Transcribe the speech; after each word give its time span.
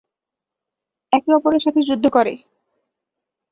একে 1.13 1.31
অপরের 1.37 1.63
সাথে 1.65 1.81
যুদ্ধ 1.87 2.05
করে। 2.07 2.33